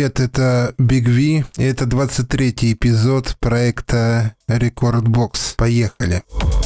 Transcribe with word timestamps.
Привет, 0.00 0.18
это 0.18 0.74
Big 0.78 1.04
V, 1.04 1.44
и 1.58 1.62
это 1.62 1.84
23-й 1.84 2.72
эпизод 2.72 3.36
проекта 3.38 4.34
Box. 5.02 5.56
Поехали! 5.58 6.22
Поехали! 6.38 6.59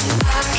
I 0.00 0.57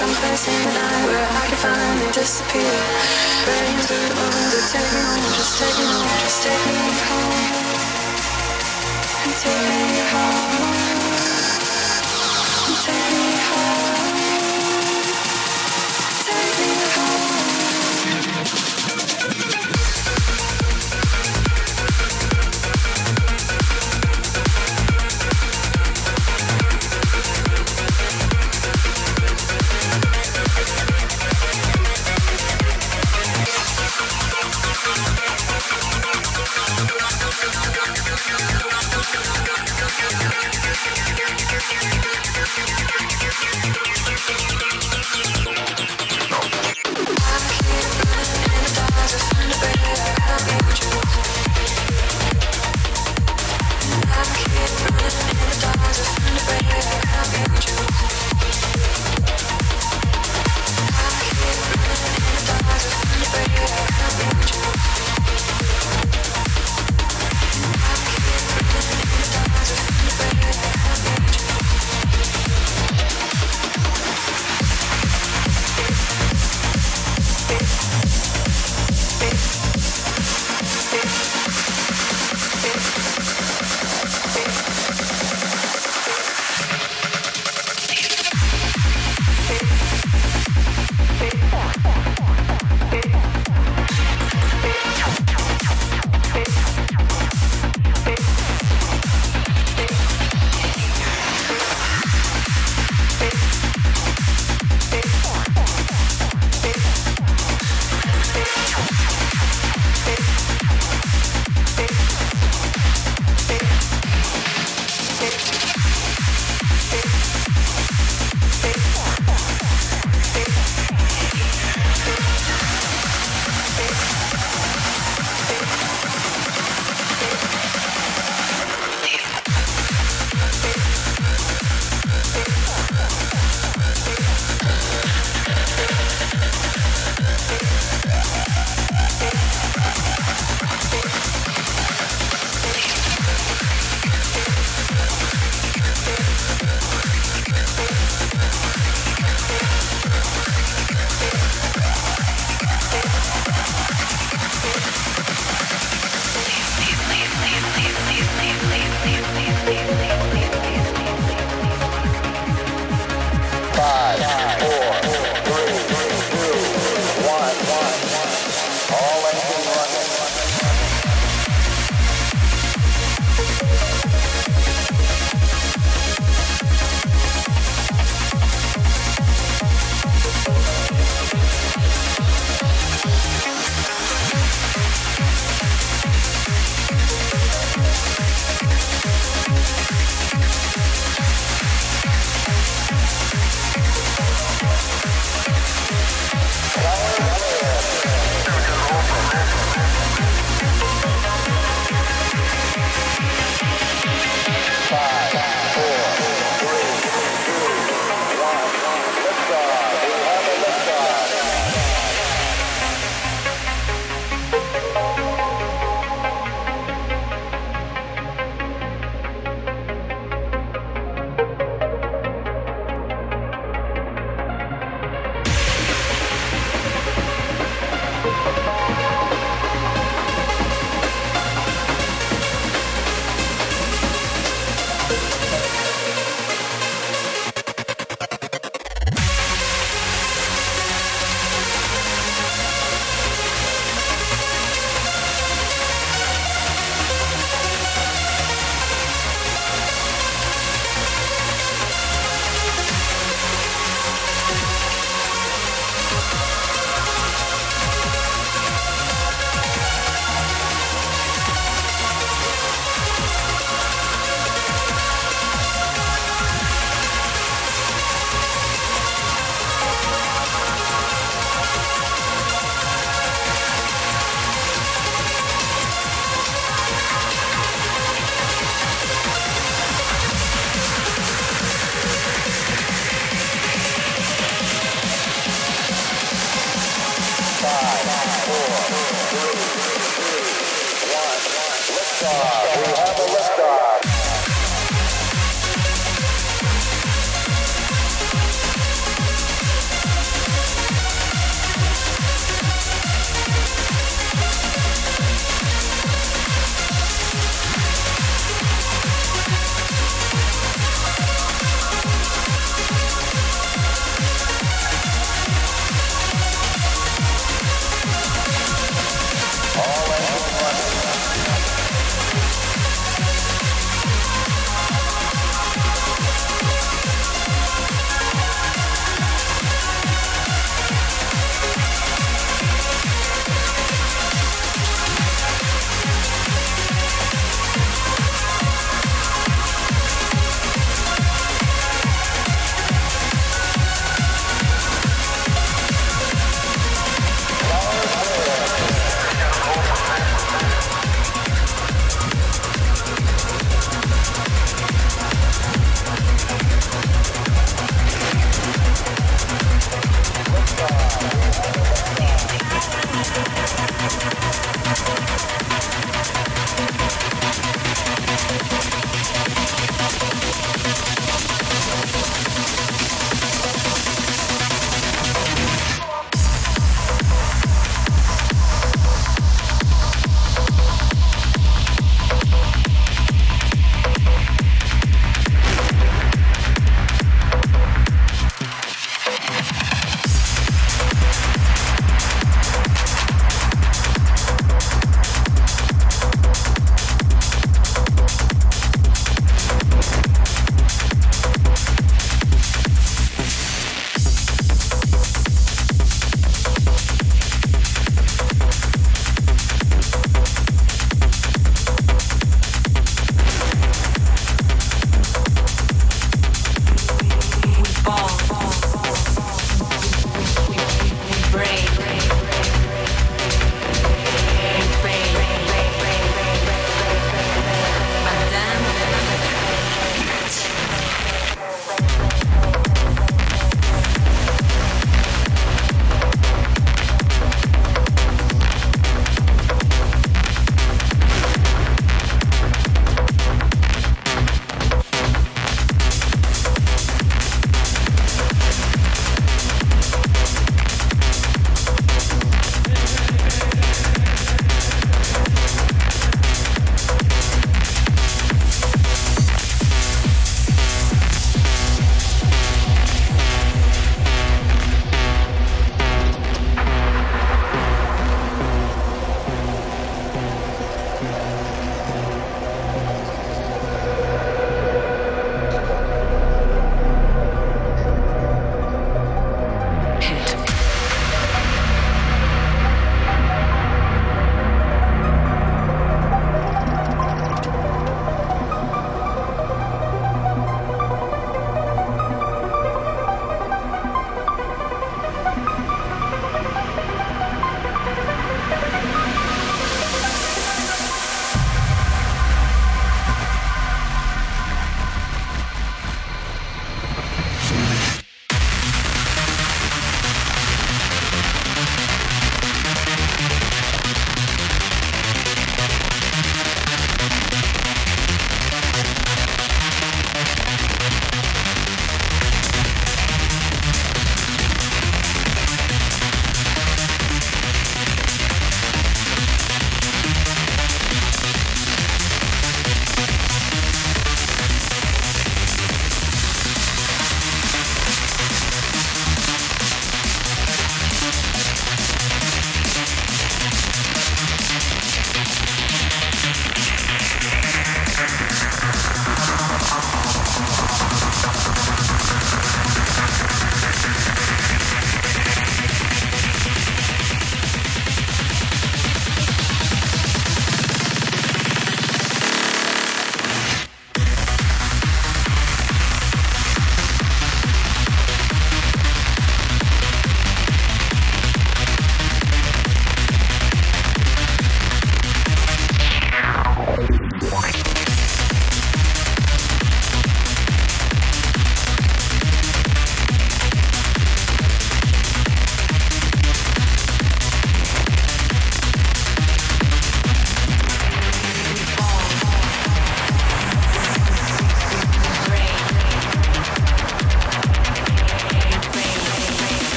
someplace 0.00 0.48
in 0.48 0.54
the 0.64 0.72
night 0.72 1.04
where 1.08 1.28
I 1.28 1.46
can 1.46 1.58
finally 1.60 2.10
disappear. 2.10 2.72
Raining 3.44 3.84
through 3.84 4.08
the 4.08 4.16
window, 4.16 4.60
take 4.72 4.88
me 4.96 5.00
home, 5.04 5.28
just 5.36 5.60
take 5.60 5.76
me 5.76 5.84
home, 5.92 6.08
just 6.24 6.40
take 6.42 6.62
me 6.72 6.76
home, 7.04 7.44
and 9.24 9.34
take 9.44 9.62
me 9.68 10.00
home. 10.08 10.89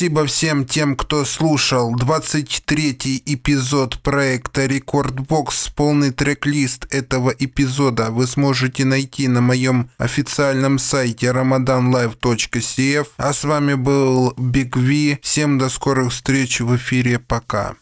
Спасибо 0.00 0.24
всем 0.24 0.64
тем, 0.64 0.96
кто 0.96 1.26
слушал 1.26 1.94
23-й 1.94 3.22
эпизод 3.34 4.00
проекта 4.02 4.64
Record 4.64 5.26
Box. 5.26 5.68
Полный 5.76 6.10
трек-лист 6.10 6.86
этого 6.88 7.28
эпизода 7.38 8.10
вы 8.10 8.26
сможете 8.26 8.86
найти 8.86 9.28
на 9.28 9.42
моем 9.42 9.90
официальном 9.98 10.78
сайте 10.78 11.26
ramadanlive.cf. 11.26 13.08
А 13.18 13.32
с 13.34 13.44
вами 13.44 13.74
был 13.74 14.32
Big 14.38 14.70
V. 14.74 15.18
Всем 15.20 15.58
до 15.58 15.68
скорых 15.68 16.12
встреч 16.12 16.60
в 16.60 16.74
эфире. 16.76 17.18
Пока. 17.18 17.74